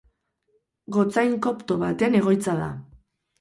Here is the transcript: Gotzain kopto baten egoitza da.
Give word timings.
Gotzain 0.95 1.35
kopto 1.47 1.77
baten 1.85 2.19
egoitza 2.21 2.57
da. 2.63 2.73